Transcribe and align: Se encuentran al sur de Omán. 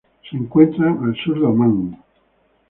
Se 0.27 0.35
encuentran 0.35 0.97
al 1.03 1.15
sur 1.15 1.39
de 1.39 1.45
Omán. 1.45 1.95